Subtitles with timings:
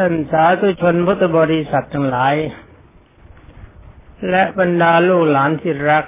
[0.00, 2.34] ท่านสาธุชนพุทธบริษัททั้งหลาย
[4.30, 6.04] และบรรดาลูกหลานที่รัก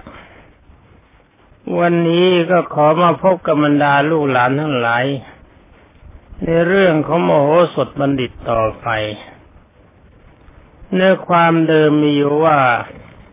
[1.78, 5.04] วันนี้ก็ขอมาพบกับบรรดาลูกหลานทั้งหลาย
[6.42, 8.88] ในเรื่องของโมโหสถบัณฑิตต่อไป
[10.92, 12.58] เนื้อความเดิมมีอยู่ว่า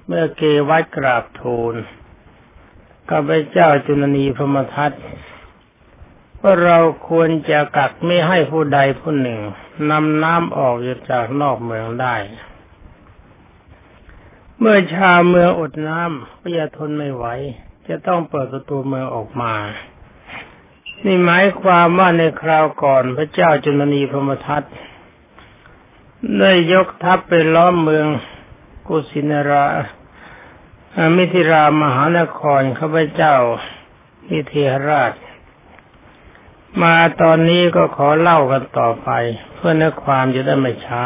[0.07, 1.75] เมื่อเกวัดกราบทูล
[3.09, 4.91] กับพระเจ้าจุลนีพรมทัต
[6.41, 6.77] ว่าเรา
[7.09, 9.39] ควรจะกักไม่ให้ผู้ใดผู้หนึ่ง
[9.89, 10.75] นำน้ำออก
[11.11, 12.15] จากนอกเมืองได้
[14.59, 17.25] เมื่อชาวเมืองอดน้ำก็จะทนไม่ไหว
[17.87, 19.53] จะต้องเปิดประตูเมืองออกมา
[21.03, 24.63] นี่หมายความว่าในคราวก่อนพระเจ้าจุลนีพมทัต
[26.39, 28.07] ได้ยกทัพไปล้อมเมือง
[28.87, 29.65] กุสินารา
[31.15, 33.35] มิถิรามหานครข้าพเจ้า
[34.29, 35.13] มิเทหราช
[36.83, 39.09] มาตอนนี้ก็ขอเล่ากันต่อไป
[39.55, 41.05] เพื่อนื้อความจะได้ไม่ช้า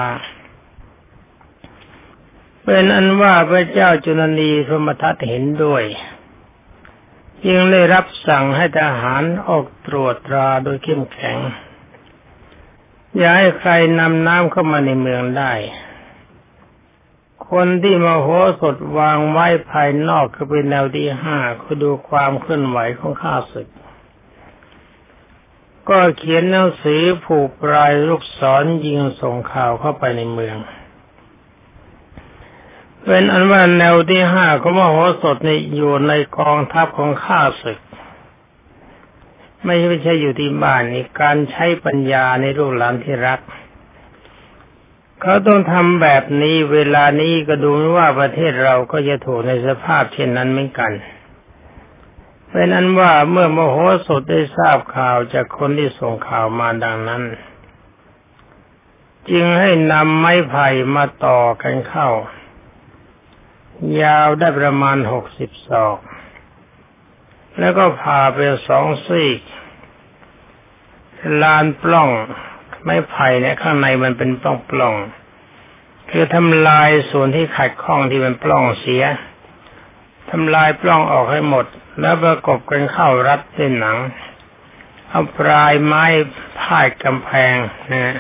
[2.63, 5.83] เป็นอันว่าพระเจ้าจุลนีพรมทัตเห็นด้วย
[7.45, 11.37] จึงได้รับสั่งให้ทหารออกตรวจตราโดยเข้มแข็ง
[13.17, 15.53] อย่าให้ใครนำน้ำเข้ามาในเมืองได้
[17.49, 18.27] คนที่มาโห
[18.61, 23.67] สดวางไว้ภายนอกคือเป็นแนวที่ห้าคือดูความเคลื่อนไหวของข้าศึก
[25.89, 30.57] ก็เขียนหนังสือผูกปลายลูกศรยิงส่งข่าวเข้าไปในเมือง
[33.05, 37.79] เป็นอันว่าแนวที่ห้าของมโหสถนี่อยู่ในกองทัพของข้าศึก
[39.65, 43.39] ไม่ใช่อยู่ที่บ้านนี่การใช้ปัญญาในลูกหลานที่รัก
[45.21, 50.91] เขาต้องทำแบบนี้เวลานี้ก็ดูว่าประเทศเราก็จะถูกในสภาพเช่นนั้นเหมือนกัน
[52.49, 53.75] เป็นนั้นว่าเมื่อมโห
[54.07, 57.23] สถได้ทราบข่าวจากคนที่ส่งข่าวมาดังนั้น
[59.29, 62.09] จึงให้นำไม้ไผ่มาต่อกันเข้า
[64.01, 65.97] ยาวได้ประมาณหกสิบศอก
[67.59, 68.37] แล้วก็พาไป
[68.67, 69.39] สองซีก
[71.41, 72.09] ลานปล้อง
[72.83, 74.95] ไม้ไผ่เนี่ยข้างในมันเป็นปล้องปล้อง
[76.09, 79.03] คือทำลายส่วนที่ขัดข้องที่เป็นปล้องเสีย
[80.31, 81.65] ทำลายปล้องออกให้หมด
[81.99, 83.97] แล้วประกบกันเข้ารัดเส้นหนัง
[85.09, 86.05] เอาปลายไม้
[86.59, 87.55] พาดกำแพง
[87.93, 88.17] นะ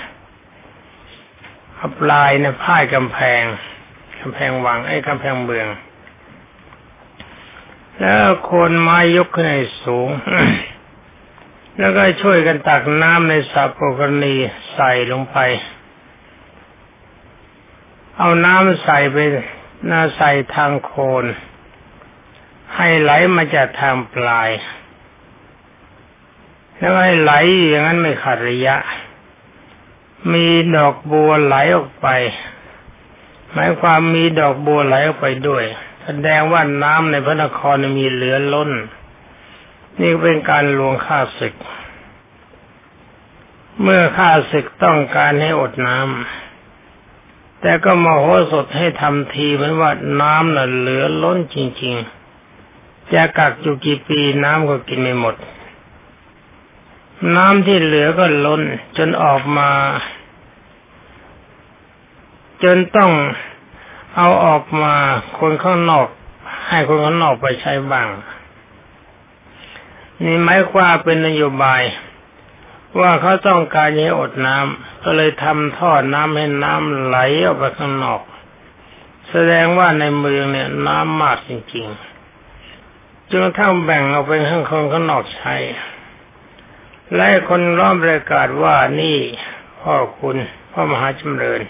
[1.75, 3.43] เอาปลายนะพาดกำแพง
[4.19, 5.67] กำแพงวังไอ้กำแพงเบือง
[7.99, 10.09] แล้วคนไม้ยกขึ้นให้สูง
[11.79, 14.35] แล้วก็ช่วยกันตักน้ำในสัพกรณี
[14.73, 15.37] ใส่ลงไป
[18.17, 19.17] เอาน้ำใส่ไป
[19.89, 21.25] น่าใส่ทางโคน
[22.79, 24.49] ให้ไหลมาจากทางปลาย
[26.77, 27.31] แล้วให้ไหล
[27.67, 28.75] อย่างนั้นไม่ขาดระยะ
[30.33, 32.07] มีดอกบัวไหลออกไป
[33.51, 35.63] หมายความมีดอกบัวไหลออกไปด้วย
[36.03, 38.71] แสดงว่าน้ำในพระนครมีเหลือล้น
[40.01, 41.55] นี่เป็นการลวงฆ่าศึก
[43.81, 49.91] เมื่อฆ่าศึกต้องการให้อดน้ำแต่ก็มโหสถให้ทำทีเหมือนว่า
[50.21, 52.18] น้ำน่ะเหลือล้นจริง ๆ
[53.13, 55.35] จะกักอยู่กี่ปีน้ำก็กินไม่หมด
[57.35, 58.61] น้ำที่เหลือก็ล้น
[58.97, 59.69] จนออกมา
[62.63, 63.11] จนต้อง
[64.15, 64.95] เอาออกมา
[65.39, 66.07] คนข้างนอก
[66.69, 68.07] ให้คนข้างนอกไปใช้บ้าง
[70.23, 71.81] นี่หมายความเป็นนโยบาย
[72.99, 78.21] ว่าเขาต้องการให้อดน้ำก็เลยทำท่อน้ำให้น้ำไหลออกไปข้างนอก
[79.29, 82.08] แสดงว่าในเมืองเนี่ยน้ำมากจริงๆ
[83.31, 85.55] จนทั้งแบ่งเอาไปข้างคนข้างนอกใช้
[87.15, 89.17] และคนร้อมประกาศว่านี่
[89.81, 90.37] พ่อคุณ
[90.71, 91.61] พ่อมหาจำเริญ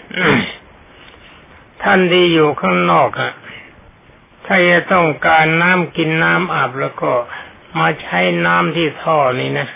[1.82, 3.32] ท่านที่อยู่ข้างนอกอะ
[4.46, 7.12] ถ้าจะต้องการน้ำกินน้ำอาบแล้วก็
[7.78, 9.68] มาใช้น้ำที่ท่อนี้นะ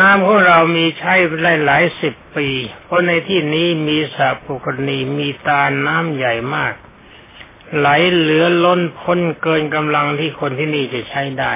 [0.00, 2.48] น้ำของเรามีใช้หลายหลายสิบปี
[2.84, 6.74] เพราะในที่นี้มีสระปุกณีมีตาน้ำใหญ่มาก
[7.76, 11.54] ไหลเหลือล้นพ้นเกินกำลังที่คนที่นี่จะใช้ได้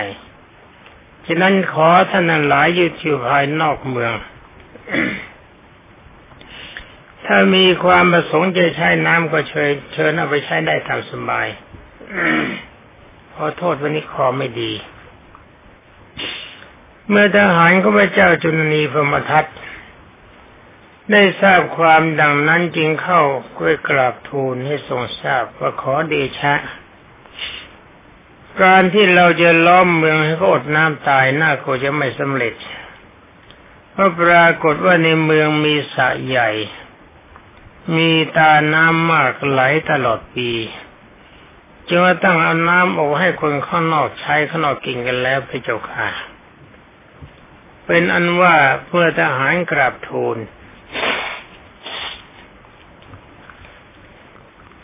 [1.26, 4.12] ฉะนั้นขอท่านหลายอยู่อยู่ภายนอกเมือง
[7.26, 11.46] ถ้ามีความประสงค์จะใช้น้ำก็เชิญเชิญเอาไปใช้ได้ตามสบาย
[13.34, 14.72] ขอโทษวันนี้คอไม่ดี
[17.08, 19.44] เมื่อทหารของพระเจ้าจุลนีพรมทัต
[21.12, 23.22] ได้ทราบความดังนั้นจึงเข้า
[23.58, 26.54] ก้วยกราบทูลให้ทรงทราบว่าขอเดชะ
[28.62, 32.54] การที่เราจะล้อมเมืองให้เขาอดน้ำตายน่าก็จะไม่สำเร็จ
[33.92, 36.50] เพก็ปรากฏว่าในเมืองมีสระใหญ่
[37.96, 39.60] มีตาน้ำมากไหล
[39.90, 40.50] ตลอดปี
[41.88, 46.08] จึงตั้งเอาน้ำออกให้คนข้างนอกใช้ข้างนอกกินกันแล้วพระเจ้าค่ะ
[47.86, 48.54] เป็นอันว่า
[48.86, 50.36] เพื่อทหารกราบทูล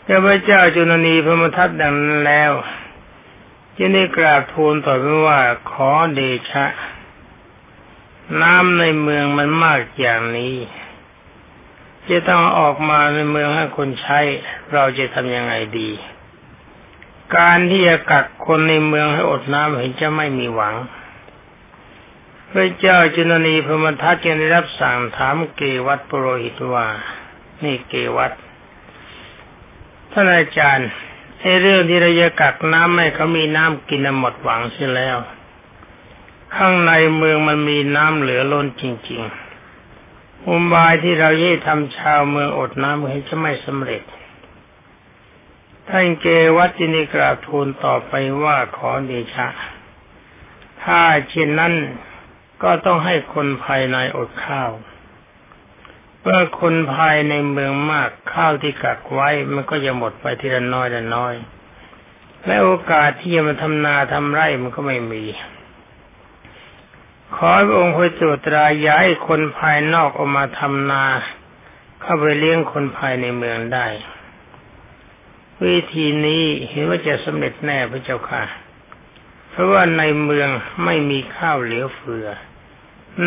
[0.07, 2.51] พระเจ้าจุลนีพระมทัตดังนั้นแล้ว
[3.77, 5.39] จึงได้กราบทูลต่อไปว่า
[5.71, 6.65] ขอเดชะ
[8.41, 10.55] น้ำในเมืองมันมากอย่างนี้
[12.09, 14.19] จะต้องออกมาในเมืองให้คนใช้
[14.73, 15.89] เราจะทำยังไงดี
[17.37, 20.75] การที่จะกักคนในเมืองให้อดน้ำเห็นจะไม่มีหวัง
[22.51, 26.87] พระเจ้าจุลนีพระมทัตจึงได้รับสั่งถามเกวัตปโรหิตว่า
[27.63, 28.31] นี่เกวัต
[30.11, 30.89] ท่านอาจารย์
[31.41, 35.17] ไอ้เรื่องที่เราจะกักน้ำให้เขามีน้ำกินหมดหวังเสียแล้ว
[36.55, 44.03] ข้างในเมืองมันมีน้ำเหลือล้นจริงๆอุบายที่เราเย่ทำชาวเมืองอดน้ำเห็นจะไม่สำเร็จ
[45.89, 46.27] ท่านเก
[46.57, 48.13] วัตจินิกราบทูลต่อไป
[48.43, 49.47] ว่าขอเดชะ
[50.83, 51.73] ถ้าเช่นนั้น
[52.63, 54.71] ก็ต้องให้คนภายในอดข้าว
[56.29, 61.33] มื่อคนภายในเมืองมากข้าวที่กักไว้มันก็จะหมดไปทีละน้อยละน้อย
[62.45, 65.23] และโอกาสที่จะมาทำนาทำไร่มันก็ไม่มี
[67.35, 71.03] ขอพระองค์คอยตรวจตราย้ายคนภายนอกออกมาทำนา
[72.01, 73.87] เข้าไปเลี้ยงคนภายในเมืองได้
[75.65, 78.43] วิธีนี้เห็นว่าจะสำเร็จแน่พระเจ้าค่ะ
[79.49, 80.49] เพราะว่าในเมือง
[80.85, 82.27] ไม่มีข้าวเหลือเฟือ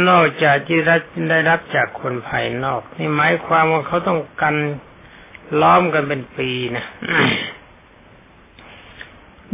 [0.08, 0.78] นอกจากที่
[1.30, 4.56] ได้รับจากคนภายนอกนี่หมายความว่าเขาต้องกัน
[5.60, 6.84] ล้อมกันเป็นปีนะ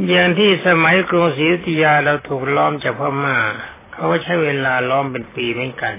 [0.08, 3.38] อย่างที่สมัยกรุงศรีอยุธยาเราถูกล้อมจากพม่า
[3.92, 5.94] เขาก็ใช้เวลาล้อมเป็นปีเหมือนกัน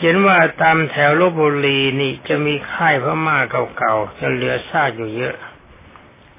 [0.00, 3.36] เห็นว่าตามแถวลบบุรีนี่จะมีค่ายพม่า
[3.78, 5.34] เก่าๆจะเหลือซากอยู่เยอะ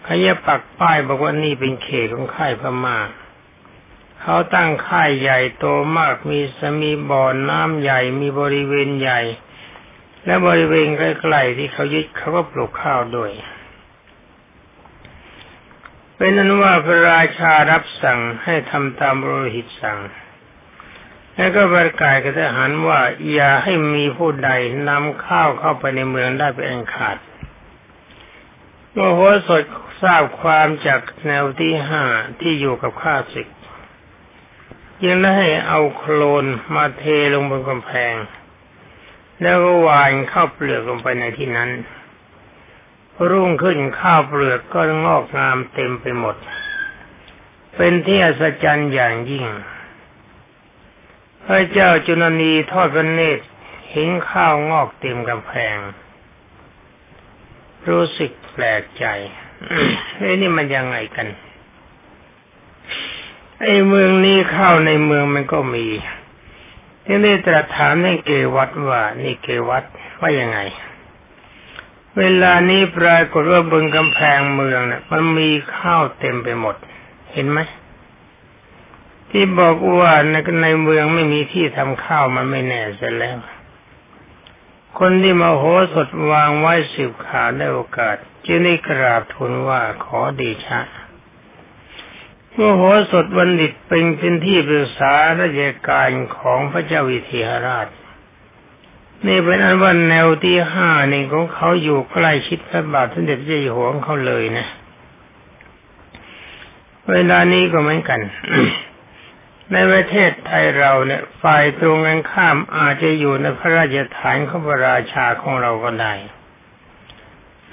[0.04, 2.98] เขาจะปักป้ายบอกว่านี่เป็นเขตของค่ายพม่า
[4.22, 5.66] เขาตั้งค่ายใหญ่โต
[5.98, 9.22] มากมีสมีบ่อน้ำใหญ่มีบริเวณใหญ่
[10.25, 13.31] และบริเวณใกล้ๆที่เขายึดเขาก็ปลูกข้าวด้วย
[16.16, 20.00] เป็นนั้นว่าพระราชารับสั่งให้ทำตามบริหิตสั่ง
[21.36, 23.00] แล้วก็ประกาศกับทหารว่า
[23.34, 24.50] อย่าให้มีผู้ใด
[24.90, 27.18] นำข้าวเข้าไปในเมืองได้เป็นขาด
[28.92, 29.64] เมื่อหัวสด
[30.02, 32.04] ทราบความจากแนวที่ห้า
[32.42, 33.48] ที่อยู่กับข้าศึก
[35.05, 36.45] ยังได้ให้เอาโคลน
[36.75, 37.03] มาเท
[37.33, 38.13] ลงบนกำแพง
[39.41, 41.69] แล้วก็วานข้าวเปลือกลงไปในที่นั้น
[43.29, 46.35] รุ่งขึ้นข้าวเปลือกก็งอกงามเต็มไปหมด
[47.75, 49.45] เป็นที่อัศจรรย์อย่างยิ่ง
[51.45, 53.45] พระเจ้าจุนนีทอดพระเนตร
[53.91, 55.77] เห็นข้าวงอกเต็มกำแพง
[57.89, 59.05] รู้สึกแปลกใจ
[60.15, 61.27] เฮ้นี่มันยังไงกัน
[63.62, 65.86] ไอ้เมืองนี้ข้าวในเมืองมันก็มี
[67.06, 69.83] ที่ได้ตรัสถามให้เกวัดว่า นี่เกวัด
[70.19, 70.59] ว่ายังไง
[72.18, 76.75] เวลานี้ปรากฏว่าบนกำแพงเมืองเนะ่ยมันมีข้าวเต็มไปหมด
[77.31, 77.59] เห็นไหม
[79.30, 83.38] ที่บอกว่าในในเมืองไม่มีที่ทำข้าวมันไม่แน่เสียแล้ว
[84.99, 90.80] คนที่มาโหสถวางไว้สิบขาได้โอกาส จึงได้กราบทูลว่าขอดีชะ
[92.57, 97.87] มโหสถบัณฑิตเป็นเป็นที่ปรึกษาราชการของพระเจ้าวิเทหราช
[99.28, 104.68] นี่เป็นอันว่าแนวที่ห้านี่ของเขาอยู่ใกล้ชิดพระบาทสมเด็จพระเจ้าอยู่หัวของเขาเลยนะ
[107.11, 108.19] เวลานี้ก็เหมือนกัน
[109.71, 116.14] ในประเทศไทยเราเนี่ย ฝ่ายตรงกันข้ามอาจจะอยู่ในพระราชฐานของพระราชาของเราก็ได้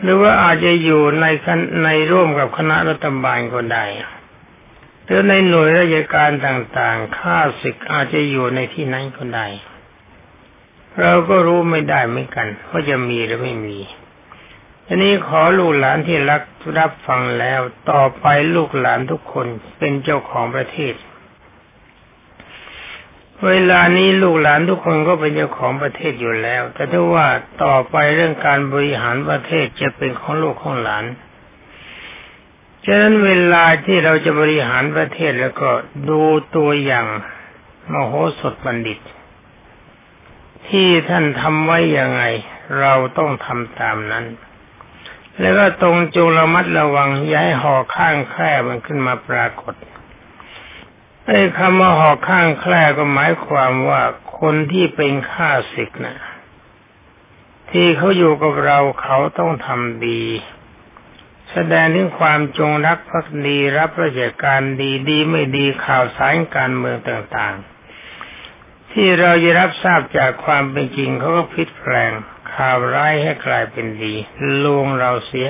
[0.03, 1.27] หรือว่าอาจจะอยู่ใน
[1.85, 3.85] ในร่วมกับคณะรัฐบาลก็ได้
[5.05, 9.47] หรือในหน่วยราชการต่างๆ ข้าศึกอาจจะอยู่ในที่นั้นก็ได้
[11.01, 13.79] เราก็รู้ไม่ได้เหมือนกันว่าจะมีหรือไม่มี
[14.87, 16.43] ทีนี้ขอลูกหลานที่รัก
[16.79, 19.47] รับฟังแล้วต่อไปลูกหลานทุกคน
[19.79, 20.95] เป็นเจ้าของประเทศ
[23.47, 27.27] เวลานี้ลูกหลานทุกคนก็เป็นเจ้าของประเทศอยู่แล้ว แต่ถ้าว่า
[27.63, 31.05] ต่อไปเรื่องการบริหารประเทศจะเป็นของลูกของหลาน
[32.87, 35.71] ฉะนั้นเวลาที่เราจะบริหารประเทศแล้วก็
[36.09, 36.23] ดู
[36.57, 37.07] ตัวอย่าง
[37.91, 38.99] มโหสถบัณฑิต
[40.69, 42.23] ที่ท่านทำไว้ยังไง
[42.81, 44.25] เราต้องทำตามนั้น
[45.41, 49.75] แล้วก็ตรงจงระมัดระวังย้ายห่อข้างแคร่มันขึ้นมาปรากฏ
[51.27, 54.03] ไอ้คำว่าหอกข้างแคร่ก็หมายความว่า
[54.41, 56.17] คนที่เป็นข้าศึกนะ่ะ
[57.71, 60.23] ที่เขาอยู่กับเราเขาต้องทำดี
[61.55, 72.13] แสดงถึงความจงรักภักดีรับราชการดีดีไม่ดีข่าวสารการเมืองต่างๆ ที่เราจะรับทราบจากความเป็นจริงเขาก็พลิกแปลง
[72.55, 74.15] ข่าวร้ายให้กลายเป็นดี
[74.65, 75.49] ลวงเราเสีย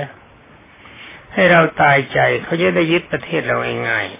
[1.32, 3.56] ให้เราตายใจเขาจะได้ยึดประเทศเรา
[3.88, 4.14] ง่ายๆ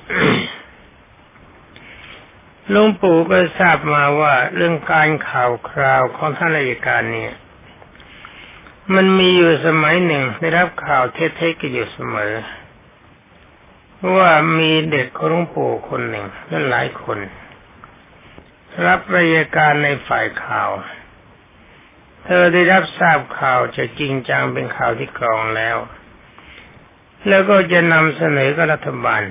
[2.73, 7.35] ลุงปู่ก็ทราบมาว่าเรื่องการข่าวคราวของท่านราชการเนี่ย
[8.93, 12.35] มันมีอยู่สมัยหนึ่งได้รับข่าวเท็จๆกันอยู่เสมอ
[14.17, 17.19] ว่ามีเด็กของหลวงปู่คนหนึ่งและหลายคน
[18.87, 20.71] รับรายการในฝ่ายข่าว
[22.25, 25.77] เธอได้รับทราบข่าวจะจริงจังเป็นข่าวที่กรองแล้ว
[27.29, 29.23] แล้วก็จะนำเสนอกับรัฐบาล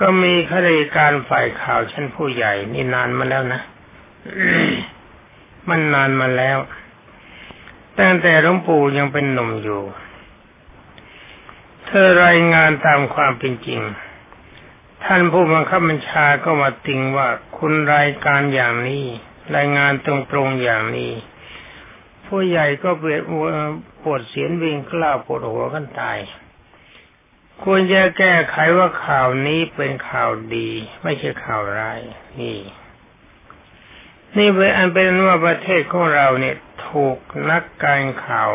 [0.00, 3.60] ก็มีข้าราชการฝ่ายข่าวชั้นผู้ใหญ่ นี่นานมาแล้วนะ
[5.68, 6.58] มันนานมาแล้ว
[7.98, 9.82] ตั้งแต่หลวงปู่ยังเป็นหนุ่มอยู่
[11.86, 13.80] เธอรายงานตามความเป็นจริง
[15.04, 19.04] ท่านผู้บังคับบัญชาก็มาติงว่าคุณรายการอย่างนี้
[19.56, 21.12] รายงานตรงๆอย่างนี้
[22.26, 23.20] ผู้ใหญ่ก็เปิด
[24.02, 26.18] ปวดเสียนวิ่งกล้าปวดหัวกันตาย
[27.62, 30.68] ควรจะแก้ไขว่าข่าวนี้เป็นข่าวดี
[31.02, 32.00] ไม่ใช่ข่าวร้าย
[32.40, 32.58] นี่
[34.38, 36.56] นี่เป็นอันเป็นว่าประเทศของเราเนี่ย
[36.88, 37.18] ถูก
[37.50, 38.50] นักการข่าว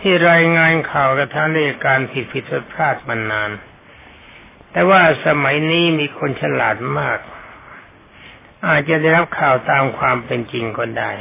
[0.00, 3.50] ที่รายงานข่าวกระทำในการผิดผิดพลาดมานาน
[4.72, 7.18] แต่ว่าสมัยนี้มีคนฉลาดมาก
[8.68, 11.12] อาจจะได้รับข่าวตามความเป็นจริงก็ได้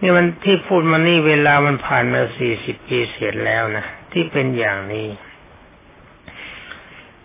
[0.00, 5.08] นี่มันที่พูดมานี่เวลามันผ่านมาสี่สิบปีเสร็จแล้วนะที่เป็นอย่างนี้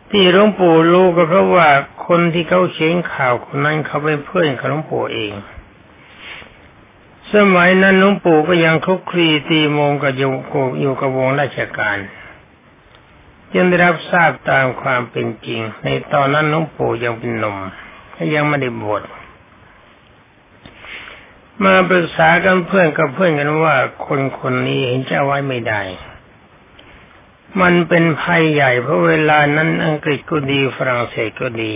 [0.10, 1.68] ที่หลวงปู่รู้ก็เพราะว่า
[2.08, 5.34] คนที่เขาเขียนข่าวคนนั้นเขาเป็นเพื่อนกับหลวงปู่เอง
[7.34, 10.32] สมัยนั้นหลวงปู่ก็ยังคลุกคลีตีมงกับอยู่
[10.82, 11.98] อยู่กับวงราชการ
[13.56, 17.58] ยังได้รับทราบตามความเป็นจริง ในตอนนั้นหลวงปู่ยังเป็นหนุ่ม
[18.36, 19.02] ยังไม่ได้บวช
[21.64, 25.82] มาปรึกษากันเพื่อนกับเพื่อนกันว่าคนคนนี้เห็นจะไว้ไม่ได้
[27.62, 31.74] มันเป็นภัยใหญ่เพราะเวลานั้นอังกฤษก็ดีฝรั่งเศสก็ดี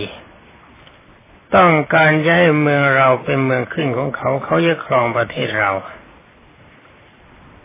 [1.54, 5.72] ต้องการย้ายเมืองเราเป็นเมืองขึ้นของเขา เขาจะครองประเทศเรา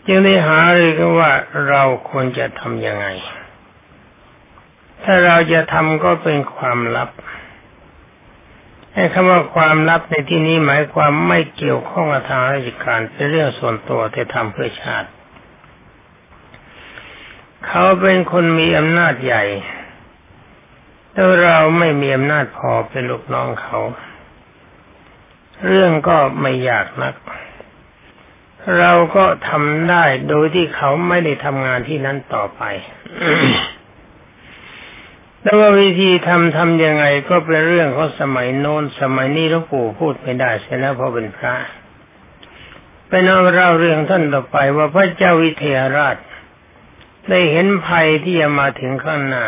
[0.06, 1.30] จึงได้หาเลยกันว่า
[1.68, 3.06] เราควรจะทำยังไง
[5.02, 7.10] ถ้าเราจะทำก็เป็นความลับ
[8.92, 15.08] ไอ้คำว่าความลับในที่นี้หมายความไม่เกี่ยวข้องกับทางราชการเป็นเรื่องส่วนตัวที่ทำเพื่อชาติ
[17.66, 19.44] เขาเป็นคนมีอำนาจใหญ่
[21.16, 23.78] แล้วเราไม่มีอำนาจพอเป็นลูกน้องเขา
[25.66, 27.14] เรื่องก็ไม่ยากนัก
[28.78, 32.62] เราก็ทำได้โดยที่เขาไม่ได้ทำงานที่นั้นต่อไป
[35.42, 41.54] แล้วว่าวิธีทำทำยังไงก็เป็นเรื่องของสมัยโน้นสมัยนี้หลวงปู่พูดไม่ได้เสียแล้วเพราะเป็นพระ
[43.08, 46.16] เป็นเอาเล่าเรื่องท่านต่อไปว่าพระเจ้าวิเทหราช
[47.28, 49.46] ได้เห็นภัยที่จะมาถึงข้างหน้า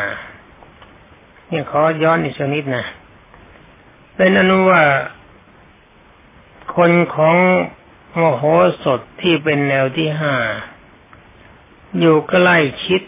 [1.51, 2.87] นี่ขอย้อนอีกชนิดนะ
[4.17, 4.83] เป็นอนุว่า
[6.77, 7.37] คนของ
[8.21, 8.43] มโห
[8.85, 10.35] สถที่เป็นแนวที่ห้า
[11.99, 13.01] อยู่ใกล้ชิด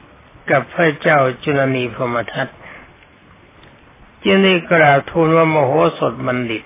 [0.50, 2.48] กับพระเจ้าจุลนีพรมทัต
[4.24, 6.64] จึงได้กราบทูลว่ามโหสถบัณฑิต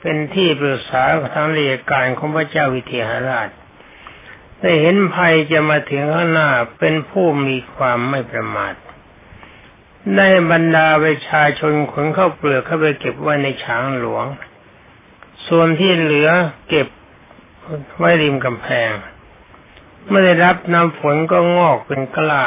[0.00, 1.02] เป็นที่ปรึกษา
[1.34, 3.48] ทางเรียการของพระเจ้าวิเทหราช
[4.60, 8.74] ได้เห็นภัยจะมาถึงข้างหน้าเป็นผู้มีความไม่ประมาท
[10.16, 14.26] ได้บรรดาประชาชนขนเข้าเปลือกเข้าไปเก็บไว้ในฉางหลวง
[15.48, 16.30] ส่วนที่เหลือ
[16.68, 16.88] เก็บ
[17.98, 18.92] ไว้ริมกำแพง
[20.06, 22.46] เมื่อได้รับน้ำฝนก็งอกเป็นกล้า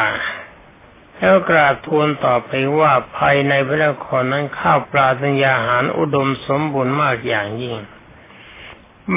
[1.18, 7.78] แล้วกราบทูลต่อไปว่าภายในพระนครนั้นข้าวปลาตัญญาหารอุดมสมบูรณ์มากอย่างยิ่ง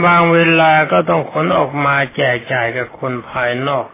[0.05, 3.87] บางเวลาก็ต้องขนออกมาแจกจ่ายกับคนภายนอก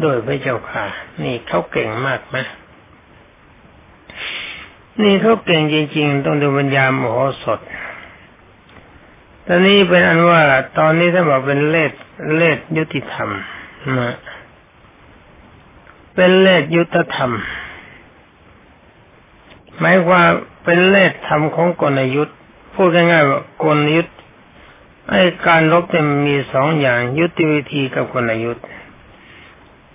[0.00, 0.86] โดยพระเจ้าค่ะ
[1.22, 2.36] นี่เขาเก่งมากไหม
[5.02, 7.60] นี่เขาเก่งจริง ๆ ต้องดูปัญญามโหสถ
[9.46, 10.40] ตอนนี้เป็นอันว่า
[10.78, 11.92] ตอนนี้ถ้าบอกเป็นเลด
[12.36, 13.30] เลดยุติธรรม
[13.98, 14.16] นะ
[16.14, 17.32] เป็นเลดยุตธรรม
[19.78, 20.22] หมายว่า
[20.64, 22.36] เป็นเลดธรรมของกลยุทธ์
[22.74, 24.16] พูดง่ายๆว่ากลยุทธ์
[25.10, 28.64] ไอ้การรบเนี่ยมีสองอย่าง ยุทธวิธีกับกลยุทธ์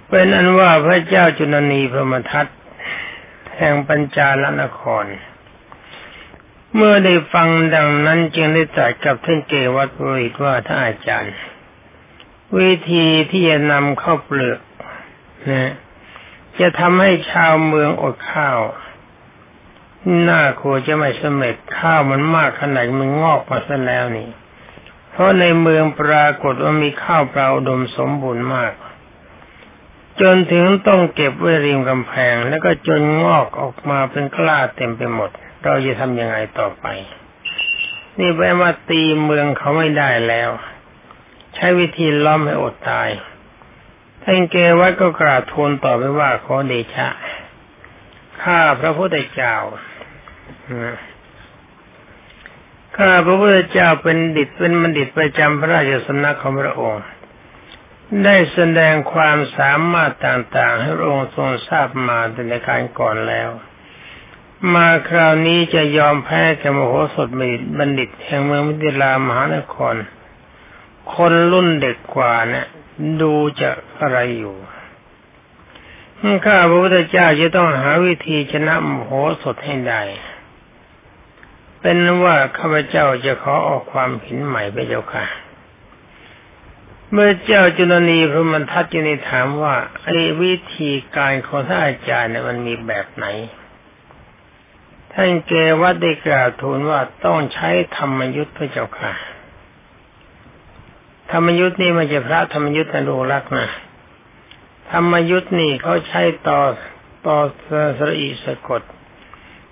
[0.10, 2.46] เป็นอันว่าพระเจ้าจุนนีพระมทัต
[3.58, 5.06] แห่งปัญจาลนคร
[6.76, 11.36] เมื่อได้ฟังดังนั้นจึงได้ตรัสกับท่านเกวัตบริตว่าท่านอาจารย์
[12.58, 14.60] วิธีที่จะนำข้าวเปลือก
[15.52, 15.74] นะ
[16.60, 18.60] จะทำให้ชาวเมืองอดข้าว
[20.30, 24.30] น่าครัวจะไม่สำเร็จข้าวมันมากขนาดมันงอกมาซะแล้วนี่
[25.12, 28.74] เพราะในเมืองปรากฏว่ามีข้าวเปล่าดมสมบูรณ์มาก
[30.22, 35.30] จนถึงต้องเก็บไว้ริมกำแพง แล้วก็จนงอกออกมาเป็นกล้าเต็มไปหมด
[35.64, 36.86] เราจะทำยังไงต่อไป
[38.20, 40.50] นี่แปลว่าตีเมืองเขาไม่ได้แล้ว
[41.56, 43.10] ใช้วิธีล้อมให้อดตาย
[44.24, 47.08] ท่านเกวัดก็กราบทูลต่อไปว่าขอเดชะ
[48.42, 49.56] ข้าพระพุทธเจ้า
[52.98, 57.04] ข้าพระพุทธเจ้าเป็นดิตเป็นบัณฑิตประจำพระราชสำนักของพระองค์
[58.24, 62.20] ได้แสดงความสามารถต่างๆ ให้พระองค์ทรงทราบมา
[62.50, 63.50] ในการก่อนแล้ว
[64.74, 67.30] มาคราวนี้จะยอมแพ้แกมโหสถ
[67.78, 69.96] บัณฑิตแห่งเมืองมิถิลามหานคร
[71.14, 72.68] คนรุ่นเด็กกว่านะี่ย
[73.22, 73.70] ดูจะ
[74.00, 74.56] อะไรอยู่
[76.46, 79.10] ข้าพระพุทธเจ้าจะต้องหาวิธีชนะมโห
[79.44, 80.02] สถให้ได้
[81.82, 85.26] เป็นว่าข้าพเจ้าจะขอออกความเห็นใหม่ไปเจ้าค่ะ
[87.12, 93.26] เมื่อเจ้าจุลนีพระมันทัดจึงถามว่าไอ้วิธีการของท่านอาจารย์เนี่ยมันมีแบบไหน
[95.14, 99.14] ท่านเกวัดได้กล่าวทูลว่าต้องใช้ธรรมยุทธ์พระเจ้าค่ะ
[101.32, 103.68] ธรรมยุทธ์นี่มันจะพระธรรมยุทธ์นโลรักนะ
[104.92, 106.60] ธรรมยุทธ์นี่เขาใช้ต่อ
[107.28, 107.38] ต่อ
[107.98, 108.82] สระอีสะกด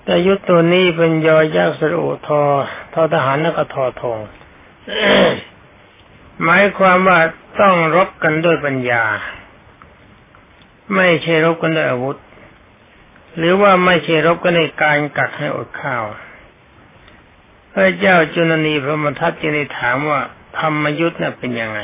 [0.04, 2.42] แต่ยุทธ์ตัวนี้เป็นยอยักษ์สระอุทอ
[2.94, 4.18] ทอทหารแล้วก็ทอทง
[6.44, 7.20] หมายความว่า
[7.62, 9.04] ต้องรบกันด้วยปัญญา
[10.96, 12.18] ไม่ใช่รบกันด้วยอาวุธ
[13.38, 16.04] หรือว่าไม่ใช่รบกันในการกัดให้อดข้าว
[17.74, 20.20] พระเจ้าจุลนีพระมทัตจึงได้ถามว่า
[20.58, 21.80] ธรรมยุทธ์น่ะเป็นยังไง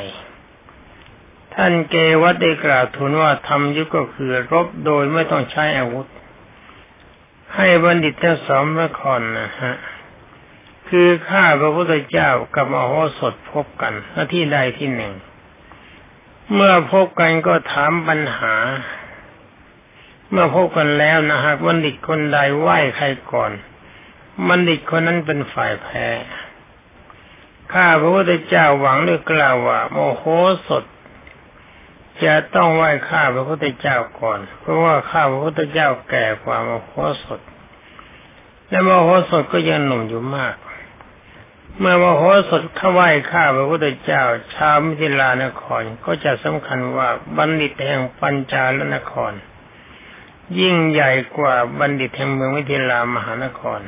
[1.54, 6.06] ท่านเกวัตได้กล่าวทูลว่าทำยุทธก็คือรบโดยไม่ต้องใช้อาวุธ
[7.56, 9.74] ให้บัณฑิตทั้งสองพระคอนนะฮะ
[10.90, 15.12] คือข้าพระพุทธเจ้ากับมโหสถพบกันหน้าที่ใดที่หนึ่ง
[16.54, 18.54] เมื่อพบกันก็ถามปัญหา
[20.30, 23.52] เมื่อพบกันแล้วนะฮะบัณฑิตคนใดไหว้ใครก่อน
[24.48, 26.08] บัณฑิตคนนั้นเป็นฝ่ายแพ้
[27.72, 30.24] ข้าพระพุทธเจ้าหวังด้วยกล่าวว่า โมโห
[30.68, 30.84] สถ
[32.24, 36.90] จะต้องไหว้ข้าพระพุทธเจ้าก่อน เพราะว่าข้าพระพุทธเจ้าแก่กว่าโมโห
[37.22, 37.40] สถ
[38.68, 40.56] และโมโหสถก็ยังหนุ่มอยู่มาก
[41.78, 44.22] เมื่อมโหสถเข้าไหว้ข้าพระพุทธเจ้า
[44.54, 49.32] ชาวมิถิลานครก็จะสำคัญว่าบัณฑิตแห่งปัญจาลนคร
[50.60, 53.80] ยิ่งใหญ่กว่าบัณฑิตแห่งเมืองมิถิลามหานคร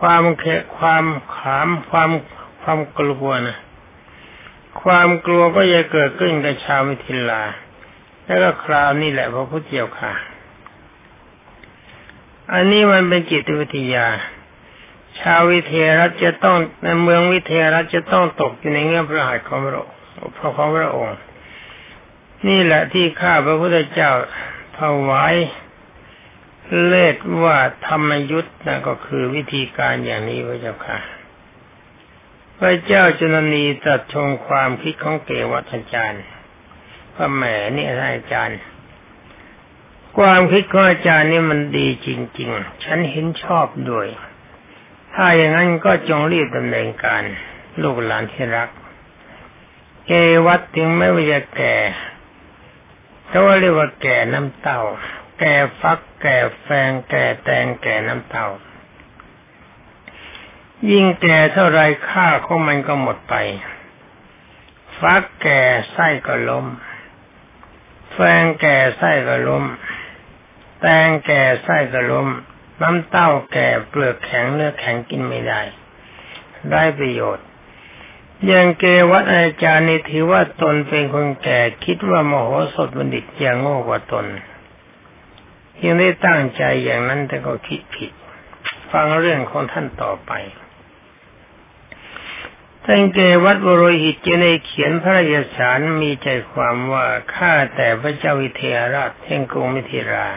[0.00, 0.44] ความเค
[0.78, 1.04] ความ
[1.36, 2.10] ขามความ
[2.62, 3.58] ความกลัวนะ
[4.82, 7.42] ความกลัวก็จะเกิดขึ้นกับชาวมิถิลา
[8.26, 10.12] แล้วก็คราวนี้แหละพระพุทธเจ้าค่ะ
[12.52, 14.06] อันนี้มันเป็นจิตวิทยา
[15.20, 19.94] ชาววิเทรัฐจะต้องในเมืองวิเทรัฐจะต้องตกอยู่ในเงื่อนพระหัตถ์ของพระองค์
[20.36, 21.18] พระของพระองค์
[22.48, 24.10] นี่แหละที่ข้าพระพุทธเจ้า
[24.78, 25.34] ถวาย
[26.86, 27.56] เลดว่า
[27.86, 30.98] ธรรมยุทธ์นั่นก็คือวิธีการอย่างนี้พระเจ้าค่ะ
[32.58, 36.24] พระเจ้าจุลนีตรัสชงความคิดของเกวัตอาจารย์
[37.14, 37.42] พระแหม
[37.76, 38.58] นี่อาจารย์
[40.18, 44.08] ความคิดของอาจารย์นี่มันดีจริง ๆ ฉันเห็นชอบด้วย
[45.14, 47.22] ถ้าอย่างนั้นก็จงรีบดำเนินการ
[47.82, 48.68] ลูกหลานที่รัก
[50.06, 50.12] เก
[50.46, 51.76] วัตถึงไม่ว่าจะแก่
[53.28, 54.80] แต่ว่าเรียกว่าแก่น้ำเต้า
[55.38, 58.48] แก่ฟัก แก่แฟง แก่แตง แก่น้ำเต้า
[60.90, 63.34] ยิ่งแก่เท่าไรค่าของมันก็หมดไป
[65.00, 65.60] ฟักแก่
[65.92, 66.66] ไส้ก็ล้ม
[68.12, 69.64] แฟงแก่ไส้ก็ล้ม
[70.80, 72.28] แตงแก่ไส้ก็ล้ม
[72.80, 75.60] น้ำเต้าแก่เปลือกแข็งเนื้อแข็งกินไม่ได้
[76.70, 77.46] ได้ประโยชน์
[78.46, 84.26] อย่างเกวัตอาจารย์นี่ถือว่าตนเป็นคนแก่คิดว่ามโหสถบัณฑิตยังโง่กว่าตน
[85.82, 88.12] ยังได้ตั้งใจอย่างนั้นแต่ก็คิดผิด
[88.92, 90.32] ฟังเรื่องของท่านต่อไป
[92.84, 100.28] ท่านเกวัตบรหิตจะในเขียนพระราสารมีใจความว่าข้าแต่พระเจ้าวิเทหราชแห่งกรุงมิถิรา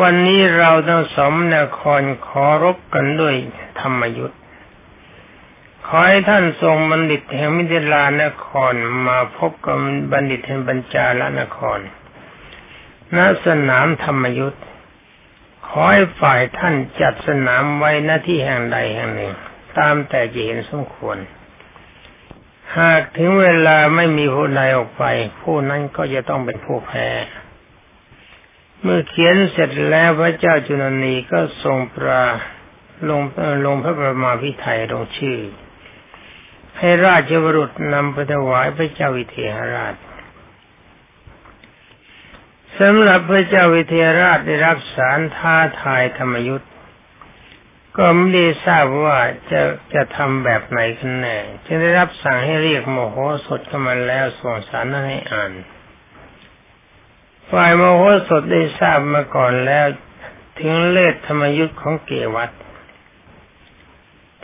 [0.00, 3.34] วันนี้เราทั้งสมนครขอรบกันด้วย
[3.80, 4.40] ธรรมยุทธ์
[5.86, 8.74] ขอให้ท่านทรงบัณฑิตแห่งมิถิลานคร
[9.06, 9.78] มาพบกับ
[10.12, 11.78] บัณฑิตแห่งบัญจาลนคร
[13.16, 14.64] ณสนามธรรมยุทธ์
[15.68, 19.32] ขขอให้ฝ่ายท่านจัดสนามไว้หน้าที่แห่งใดแห่งหนึ่ง
[19.78, 21.16] ตามแต่จะเห็นสมควร
[22.78, 25.04] หากถึงเวลาไม่มีผู้ใดออกไป
[25.42, 27.08] ผู้นั้นก็จะต้องเป็นผู้แพ้
[28.82, 32.24] เมื่อเขียนเสร็จแล้วพระเจ้าจุลนีก็ทรงปรา
[33.08, 33.22] ลง
[33.66, 35.38] ลงพระประมาพิไทยลงชื่อ
[36.78, 39.94] ให้ราชบรุษนำไปถวายพระเจ้าวิเทหราช
[42.78, 46.70] สำหรับพระเจ้าวิเทหราชได้รับสารท้าทายธรรมยุทธ์
[47.96, 49.18] ก็ไม่ได้ทราบว่า
[49.50, 49.60] จะ
[49.94, 53.16] จะทำแบบไหนกันแน่จึงได้รับสั่งให้เรียกโมโห
[53.46, 55.52] สดเข้ามาแล้วส่งสารนั้นให้อ่าน
[57.56, 59.86] ฝ่ายโมโหสดได้ทราบมาก่อนแล้ว
[60.58, 62.50] ถึงเลขธรรมยุทธ์ของเกวัต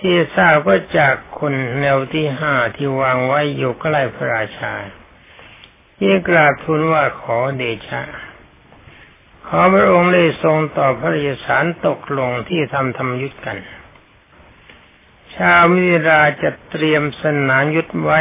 [0.01, 4.75] ที่ทราบก็จากคนแนวที่ห้าที่วางไว้อยู่ใกล้พระราชา
[6.03, 8.03] ยิ่งกราบทูลว่าขอเดชะ
[9.47, 13.59] ขอพระองค์ได้ทรงต่อพระราชสารตกลงที่ทำธรรมยุทธกัน
[15.35, 18.21] ชาวมิราจะเตรียมสนานยุทธไว้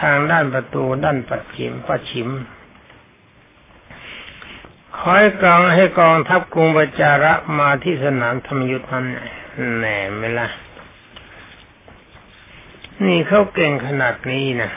[0.00, 2.28] ทางด้านประตูด้านปัดฉิมปัดฉิม
[4.96, 9.06] ขอให้กองให้กองทัพกรุงประจาระมาที่สนามธรรมยุทธนั้น
[9.76, 10.48] แหน่ไหมล่ะ
[13.06, 14.70] นี่เขาเก่งขนาดนี้นะ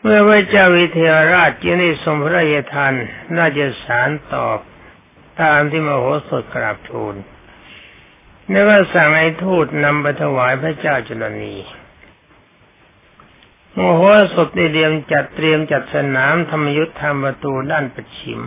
[0.00, 2.92] เมื่อพระเจ้าวิเทหราชจึงได้ทรงพระราชทาน
[3.38, 4.58] ราชสารตอบ
[5.40, 7.14] ตามที่มโหสถกราบทูล
[8.50, 11.54] แล้วก็สั่งให้ทูตนำไปถวายพระเจ้าจุลนี
[13.76, 14.00] มโห
[14.34, 18.40] สถได้เตรียมจัดเตรียมจัดสนามธรรมยุทธทำประตูด้านปัจฉิม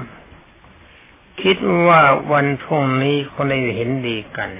[1.41, 4.51] คิดว่าวันพรุ่งนี้คงได้เห็นดีกัน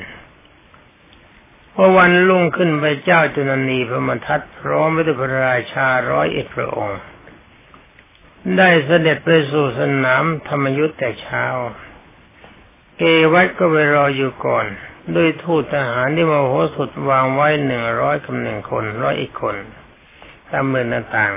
[1.74, 7.00] พอวันลุ่งขึ้นไปเจ้าจุนนีพระมทัตพร้อมด้วยพระราชาร้อยเอ็ดพระองค์
[8.58, 11.46] ได้เสด็จไปสู่สนามธรรมยุทธ์แต่เช้า
[12.98, 13.04] เก
[13.34, 14.66] วัตก็ไปรออยู่ก่อน
[15.16, 19.56] ด้วยทูตทหารที่มโหสถวางไว้หนึ่งร้อยกับหนึ่งคนร้อยอีกคน
[20.52, 21.34] ตามเมืองต่าง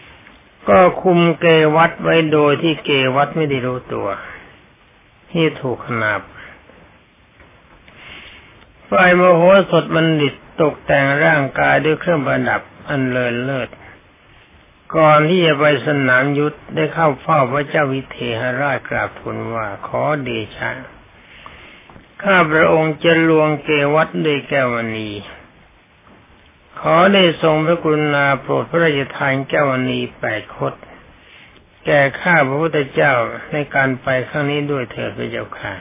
[0.00, 4.08] ๆ ก็คุมเกวัตไว้โดยที่เกวัตไม่ได้รู้ตัว
[5.30, 6.20] ที่ถูกขนาบ
[8.90, 13.68] ฝ่ายมโหสถบัณฑิตตกแต่งร่างกายด้วยเครื่องประดับอันเลิศเลิศ
[14.96, 20.70] ก่อนที่จะไปสนามยุทธได้เข้าเฝ้าพระเจ้าวิเทหราชกราบทูลว่าขอเดชะ
[22.22, 25.08] ข้าพระองค์จะลวงเกวัตด้วยแก้วณี
[26.80, 30.74] ขอได้ทรงพระกรุณาโปรดพระราชทานแก้วณีแปดคด
[31.86, 33.14] แก่ข้าพระพุทธเจ้า
[33.52, 35.74] ในการไปครั้งนี้ด้วยเถิดพระเจ้าค่ะ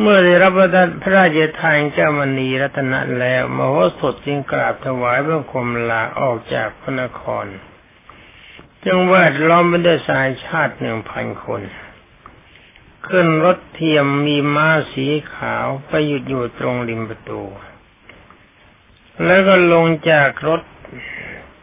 [0.00, 0.52] เมื่อได้รับ
[1.02, 7.46] พระราชทานเจ้ามณีรัตนะแล้ว มโหสถจึงกราบถวายพระคมลาออกจากพระนคร
[8.84, 11.62] จึงวาดล้อมไปด้วยสายชาติหนึ่งพันคน
[13.08, 17.42] ขึ้นรถเทียมมีม้าสีขาวไปหยุดอยู่ตรงริมประตู
[19.24, 20.60] แล้วก็ลงจากรถ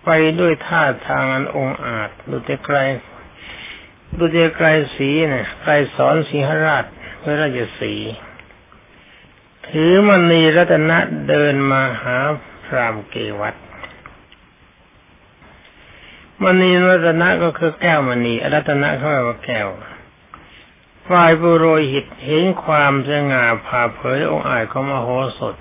[0.04, 2.78] ไปด้วยท่าทางอันองอาจ ดูแต่ไกล
[4.18, 6.86] ดูแต่ไกลสีเนี่ยไกลสอนสีหราช
[7.22, 7.94] พระราชสี
[9.68, 10.98] ถือมณีรัตนะ
[11.30, 12.18] เดินมาหา
[12.66, 13.56] พรามเกวัต
[16.44, 19.68] มณีรัตนะก็คือแก้วมณีรัตนะเขาแปลว่าแก้ว
[21.10, 25.56] ฝ่ายบุโรหิตเห็นความสง่าผ่าเผยองค์อาจของมโหสถ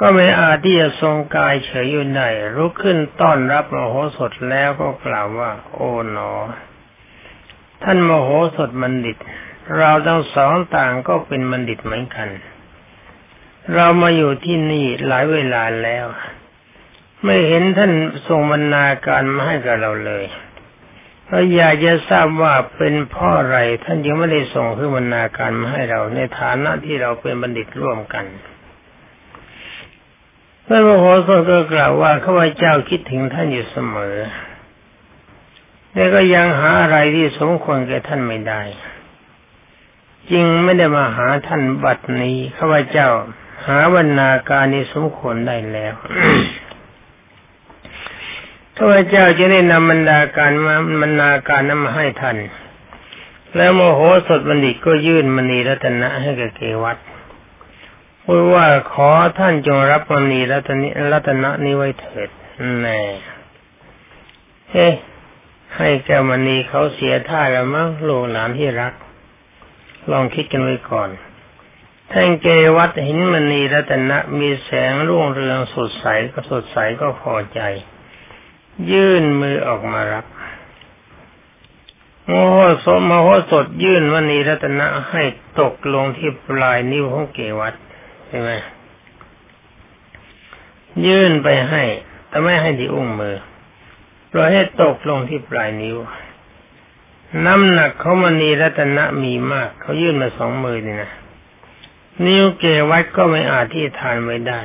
[0.00, 6.32] ก็ไม่อาจที่จะทรงกายเฉยอยู่ได้รุกขึ้นต้อนรับมโหสถแล้วก็กล่าวว่า โอ๋หนอ
[7.82, 9.16] ท่านมโหสถบัณฑิต
[9.76, 12.28] เราทั้งสองต่างก็เป็นบัณฑิตเหมือนกัน
[13.74, 16.06] เรามาอยู่ที่นี่หลายเวลาแล้ว
[17.24, 17.92] ไม่เห็นท่าน
[18.28, 20.24] ส่งบรรณาการมาให้กับเราเลย
[21.28, 28.26] เราอยากจะทราบว่าเป็นพ่ออะไรท่านยังไม่ได้ส่งคือบรรณาการมาให้เราในฐานะที่เราเป็นบัณฑิตร่วมกัน
[30.66, 34.16] พระมโหสถก็กล่าวว่าข้าพเจ้าคิดถึงท่านอยู่เสมอ
[35.92, 38.62] แต่ก็ยังหาอะไรที่สมควรแก่ท่านไม่ได้
[40.30, 43.08] จึงไม่ได้มาหาท่านบัดนี้ข้าพเจ้า
[43.66, 45.94] หาบรรณาการนี้สมควรได้แล้ว
[48.76, 52.36] ข้าพเจ้าจะได้นำบรรดาการมาบรรณาการนั้นมาให้ท่าน
[53.56, 56.98] แล้วโมโหสดบัณฑิตก็ยื่นมณีรัตนะให้แกับเกวัต
[58.26, 62.28] พูดว่าขอท่านจงรับมณีรัตนิรัตนะนี้ไว้เถิด
[62.80, 63.00] แน่
[64.70, 64.88] เฮ้
[65.76, 68.92] ให้แกมณีเขาเสียท่าแล้วมั้งลูกหลานที่รัก
[70.10, 71.10] ลองคิดกันไว้ก่อน
[72.12, 77.60] ท่านเกวัตเห็นมณีรัตนะมีแสงรุ่งเรืองสดใสก็สดใสก็พอใจ
[78.92, 80.24] ยื่นมือออกมารับ
[82.26, 85.22] โมโหสมโหสถยื่นมณีรัตนะให้
[85.60, 88.52] ตกลงที่ปลายนิ้วของเกวัตใช่ไหม
[91.06, 91.82] ยื่นไปให้
[92.28, 93.36] แต่ไม่ให้ที่อุ้งมือ
[94.32, 95.96] ปล่อยให้ตกลงที่ปลายนิ้ว
[97.44, 101.10] น้ำหนักเขามณีรัตนะมีมาก เขายื่นมาสองมือนี่นะ
[102.24, 104.60] นิ้วเกวัดก็ไม่อาจที่ทานไม่ได้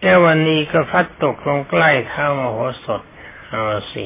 [0.00, 3.02] แต่วันนี้ก็พัดตกลงใกล้เท้ามโหสถ
[3.48, 4.04] เอาสิ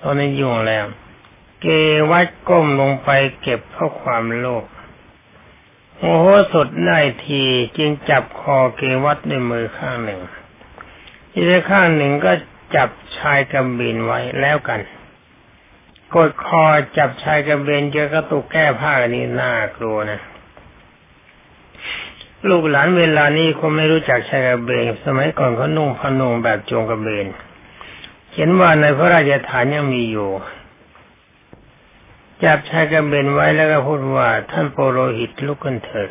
[0.00, 0.86] ตอนนี้ยุ่งแล้ว
[1.62, 1.66] เก
[2.10, 3.08] วัดก้มลงไป
[3.42, 4.64] เก็บเพราะความโลภ
[6.06, 7.42] โมโหสดได้ที
[7.78, 10.20] จึงจับคอเกวัดด้วยมือข้างหนึ่ง
[11.34, 12.32] อีกข้างหนึ่งก็
[12.76, 12.88] จับ
[13.18, 14.80] ชายกำบินไว้แล้วกัน
[16.14, 16.64] กดคอ
[16.98, 20.20] จับชายกำเบนเจอกระตุกแก้ผ้านี่น่ากลัวนะ
[22.48, 27.26] ลูกหลานเวลานี้คงไม่รู้จักชายกระเบนสมัยก่อนเขานุ่งพนุ่งแบบจงกระเบน
[28.34, 30.30] เห็นว่าในพระราชฐานยังมีอยู่
[32.44, 36.10] จับชายกระเบนไว้แล้วก็พูดว่า ท่านโปโรหิตลุกขึ้นเถิด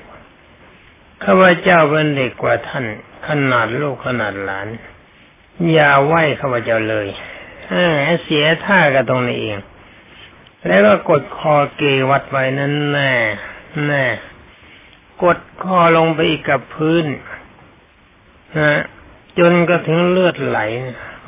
[1.23, 2.85] ข้าพเจ้าเป็นเด็กกว่าท่าน
[3.27, 4.67] ขนาดลูกขนาดหลาน
[5.71, 7.07] อย่าไหวข้าพเจ้าเลย
[8.23, 9.57] เสียท่ากันตรงนี้เอง
[10.67, 13.13] แล้วก็กดคอเกวัดไว้นั่นแน่
[13.87, 14.05] แน่
[15.23, 17.05] กดคอลงไปอีกกับพื้น
[18.57, 18.81] นะ
[19.39, 20.59] จนก็ถึงเลือดไหล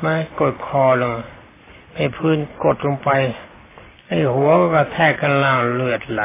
[0.04, 1.12] มากดคอลง
[1.92, 3.10] ไปพื้นกดลงไป
[4.08, 6.22] ไอ้หัวก็กระแทกกันล่างเลือดไหล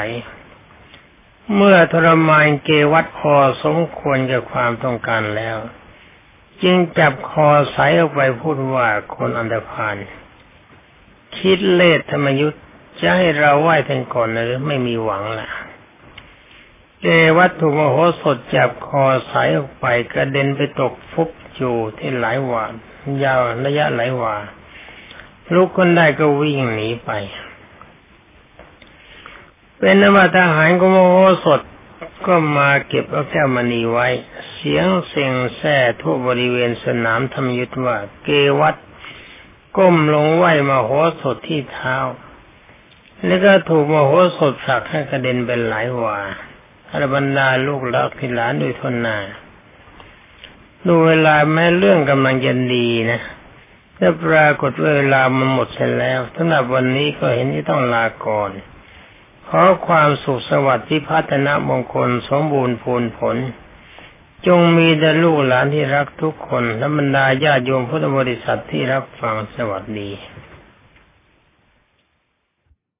[1.55, 5.57] เมื่อทรมานเกวัดพอสมควรกับความต้องการแล้ว
[6.63, 9.95] จึงจับคอสายออกไปพูดว่าคนอันดพาน
[11.37, 12.61] คิดเลทธรรมยุทธ์
[12.99, 15.49] จะให้เราไหว้ท่านก่อนหรือไม่มีหวังละ
[17.01, 22.73] เกวัตถุมโหสถจับคอสายออกไปกระเด็นไปตกฟุบอยู่ที่หลายวาน
[23.23, 24.35] ยาวระยะหลายวา
[25.53, 27.11] ลุกคนได้ก็วิ่งหนีไป
[29.83, 31.15] เป็นนว่าทหารของมโห
[31.45, 31.61] สถ
[32.27, 34.07] ก็มาเก็บเอาแก้วมณีไว้
[34.53, 38.75] เสียงเสียงแซ่ทั่วบริเวณสนามธรรมยุทธว่า เกวัต
[39.77, 40.89] ก้มลงไหวมโห
[41.21, 41.97] สถที่เท้า
[43.25, 46.19] แล้วก็ถูกมโหสถผลักให้กระเด็นเป็นหลายวา
[46.89, 49.17] อรบรรดาลูกลักพิหลานด้วยทนนา
[50.87, 53.21] ดูเวลาแม้เรื่องกำลังยันดีนะ
[53.97, 58.51] ถ้าปรากฏเวลามันหมดเสร็จแล้วสำหรับวันนี้ก็เห็นที่ต้องลาก่อน
[59.53, 63.37] ขอความสุขสวัสดิ์ที่พัฒนามงคลสมบูรณ์ผลผล
[64.47, 70.09] จงมีแด่ลูกหลานที่รักทุกคน และบรรดาญาโยมพุทธบริษัทที่รับฟังสวัสดี